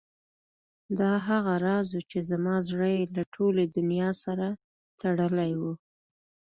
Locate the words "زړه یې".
2.69-3.03